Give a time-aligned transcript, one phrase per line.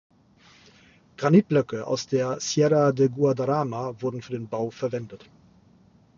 [1.15, 5.29] Granitblöcke aus der Sierra de Guadarrama wurden für den Bau verwendet.